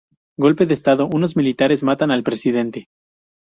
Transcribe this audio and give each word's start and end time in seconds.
Golpe 0.39 0.65
de 0.65 0.73
estado: 0.73 1.07
unos 1.13 1.35
militares 1.35 1.83
matan 1.83 2.09
al 2.09 2.23
presidente. 2.23 2.87